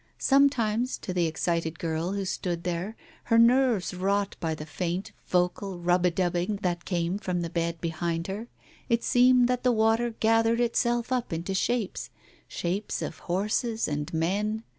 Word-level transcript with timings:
Sometimes, 0.17 0.97
to 0.97 1.13
the 1.13 1.27
excited 1.27 1.77
girl, 1.77 2.13
who 2.13 2.25
stood 2.25 2.63
there, 2.63 2.95
her 3.25 3.37
nerves 3.37 3.93
wrought 3.93 4.35
by 4.39 4.55
the 4.55 4.65
faint 4.65 5.11
vfoal 5.31 5.77
rub 5.79 6.07
a 6.07 6.09
dubbing 6.09 6.55
that 6.63 6.85
came 6.85 7.19
from 7.19 7.41
the 7.43 7.51
bed 7.51 7.79
behind 7.81 8.25
her, 8.25 8.47
it 8.89 9.03
seemed 9.03 9.47
that 9.47 9.61
the 9.61 9.71
water 9.71 10.09
gathered 10.19 10.59
itself 10.59 11.11
up 11.11 11.31
into 11.31 11.53
shapes— 11.53 12.09
shapes 12.47 13.03
of 13.03 13.19
horses 13.19 13.87
and 13.87 14.11
men. 14.11 14.63